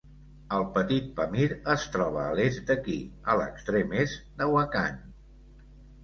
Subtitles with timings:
[0.57, 2.95] El Petit Pamir es troba a l'est d'aquí,
[3.33, 4.97] a l'extrem est de Wakhan.